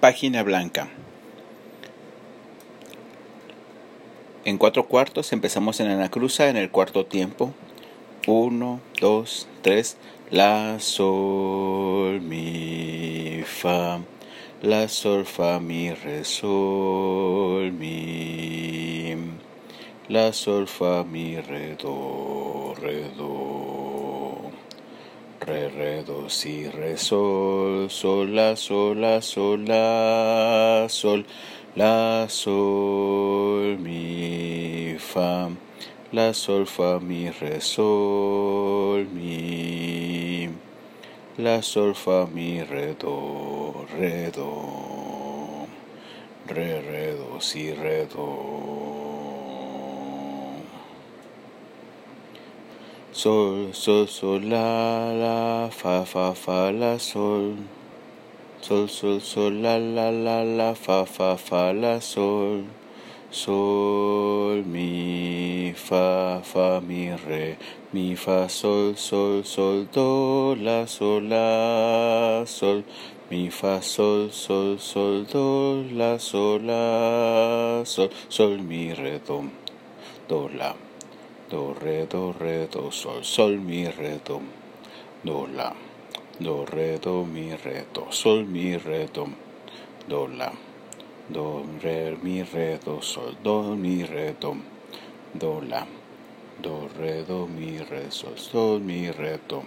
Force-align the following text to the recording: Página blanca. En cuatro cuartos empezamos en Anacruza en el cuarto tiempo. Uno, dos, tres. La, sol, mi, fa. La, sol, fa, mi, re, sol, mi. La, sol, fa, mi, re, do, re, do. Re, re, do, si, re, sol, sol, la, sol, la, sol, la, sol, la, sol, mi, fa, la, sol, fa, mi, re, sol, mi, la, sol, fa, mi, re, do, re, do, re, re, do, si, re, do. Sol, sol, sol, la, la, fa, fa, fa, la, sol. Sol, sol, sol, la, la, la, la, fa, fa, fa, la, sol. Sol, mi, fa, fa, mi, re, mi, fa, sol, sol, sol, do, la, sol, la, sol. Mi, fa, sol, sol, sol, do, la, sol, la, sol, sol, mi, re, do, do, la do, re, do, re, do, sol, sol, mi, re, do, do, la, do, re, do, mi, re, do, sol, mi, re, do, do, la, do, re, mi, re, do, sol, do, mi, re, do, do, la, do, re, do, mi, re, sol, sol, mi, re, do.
Página 0.00 0.42
blanca. 0.42 0.90
En 4.44 4.58
cuatro 4.58 4.86
cuartos 4.86 5.32
empezamos 5.32 5.80
en 5.80 5.88
Anacruza 5.88 6.50
en 6.50 6.58
el 6.58 6.70
cuarto 6.70 7.06
tiempo. 7.06 7.54
Uno, 8.26 8.80
dos, 9.00 9.48
tres. 9.62 9.96
La, 10.30 10.78
sol, 10.80 12.20
mi, 12.20 13.42
fa. 13.46 14.00
La, 14.60 14.86
sol, 14.88 15.24
fa, 15.24 15.60
mi, 15.60 15.90
re, 15.94 16.24
sol, 16.24 17.72
mi. 17.72 19.16
La, 20.08 20.34
sol, 20.34 20.68
fa, 20.68 21.04
mi, 21.04 21.40
re, 21.40 21.74
do, 21.74 22.74
re, 22.78 23.08
do. 23.16 23.65
Re, 25.46 25.68
re, 25.68 26.02
do, 26.02 26.28
si, 26.28 26.68
re, 26.68 26.96
sol, 26.96 27.88
sol, 27.88 28.26
la, 28.34 28.56
sol, 28.56 28.96
la, 28.98 29.20
sol, 29.20 29.64
la, 29.64 30.88
sol, 30.88 31.24
la, 31.76 32.26
sol, 32.28 33.76
mi, 33.78 34.96
fa, 34.98 35.48
la, 36.12 36.32
sol, 36.32 36.66
fa, 36.66 36.98
mi, 36.98 37.30
re, 37.30 37.60
sol, 37.60 39.06
mi, 39.14 40.50
la, 41.38 41.60
sol, 41.62 41.94
fa, 41.94 42.26
mi, 42.26 42.64
re, 42.64 42.96
do, 42.98 43.86
re, 43.96 44.32
do, 44.32 45.68
re, 46.48 46.80
re, 46.90 47.14
do, 47.14 47.38
si, 47.38 47.70
re, 47.70 48.04
do. 48.06 48.85
Sol, 53.16 53.72
sol, 53.72 54.06
sol, 54.06 54.42
la, 54.42 55.10
la, 55.10 55.70
fa, 55.70 56.04
fa, 56.04 56.34
fa, 56.34 56.70
la, 56.70 56.98
sol. 56.98 57.56
Sol, 58.60 58.86
sol, 58.90 59.22
sol, 59.22 59.54
la, 59.62 59.78
la, 59.78 60.10
la, 60.10 60.42
la, 60.42 60.74
fa, 60.74 61.06
fa, 61.06 61.34
fa, 61.38 61.72
la, 61.72 61.98
sol. 61.98 62.66
Sol, 63.30 64.62
mi, 64.66 65.72
fa, 65.74 66.42
fa, 66.44 66.82
mi, 66.86 67.08
re, 67.26 67.56
mi, 67.94 68.14
fa, 68.16 68.48
sol, 68.48 68.94
sol, 68.96 69.42
sol, 69.44 69.86
do, 69.90 70.54
la, 70.60 70.84
sol, 70.84 71.22
la, 71.22 72.44
sol. 72.44 72.84
Mi, 73.30 73.48
fa, 73.48 73.80
sol, 73.80 74.28
sol, 74.30 74.76
sol, 74.78 75.24
do, 75.24 75.86
la, 75.90 76.18
sol, 76.18 76.60
la, 76.60 77.82
sol, 77.86 78.10
sol, 78.28 78.58
mi, 78.58 78.92
re, 78.92 79.22
do, 79.26 79.40
do, 80.28 80.50
la 80.52 80.85
do, 81.50 81.74
re, 81.74 82.06
do, 82.06 82.32
re, 82.32 82.66
do, 82.66 82.90
sol, 82.90 83.22
sol, 83.22 83.56
mi, 83.56 83.88
re, 83.88 84.20
do, 84.24 84.40
do, 85.24 85.46
la, 85.46 85.72
do, 86.40 86.64
re, 86.64 86.98
do, 86.98 87.24
mi, 87.24 87.54
re, 87.64 87.84
do, 87.94 88.06
sol, 88.10 88.44
mi, 88.44 88.76
re, 88.76 89.06
do, 89.12 89.28
do, 90.08 90.26
la, 90.26 90.50
do, 91.30 91.64
re, 91.82 92.16
mi, 92.22 92.42
re, 92.42 92.78
do, 92.84 93.00
sol, 93.00 93.34
do, 93.42 93.76
mi, 93.76 94.02
re, 94.02 94.34
do, 94.40 94.56
do, 95.34 95.60
la, 95.60 95.86
do, 96.60 96.88
re, 96.98 97.22
do, 97.22 97.46
mi, 97.46 97.78
re, 97.78 98.10
sol, 98.10 98.36
sol, 98.36 98.80
mi, 98.80 99.10
re, 99.10 99.38
do. 99.48 99.62